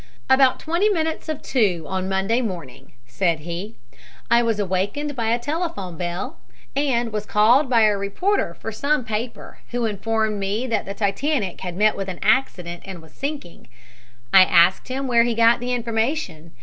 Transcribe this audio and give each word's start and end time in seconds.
"About 0.31 0.59
twenty 0.59 0.89
minutes 0.89 1.29
of 1.29 1.43
two 1.43 1.85
on 1.87 2.09
Monday 2.09 2.41
morning," 2.41 2.93
said 3.05 3.41
he, 3.41 3.75
"I 4.31 4.41
was 4.41 4.59
awakened 4.59 5.15
by 5.15 5.27
a 5.29 5.37
telephone 5.37 5.95
bell, 5.95 6.39
and 6.75 7.13
was 7.13 7.27
called 7.27 7.69
by 7.69 7.81
a 7.81 7.95
reporter 7.95 8.55
for 8.55 8.71
some 8.71 9.05
paper 9.05 9.59
who 9.69 9.85
informed 9.85 10.39
me 10.39 10.65
that 10.65 10.85
the 10.87 10.95
Titanic 10.95 11.61
had 11.61 11.77
met 11.77 11.95
with 11.95 12.09
an 12.09 12.17
accident 12.23 12.81
and 12.83 12.99
was 12.99 13.13
sinking. 13.13 13.67
I 14.33 14.41
asked 14.43 14.87
him 14.87 15.05
where 15.07 15.21
he 15.21 15.35
got 15.35 15.59
the 15.59 15.71
information. 15.71 16.53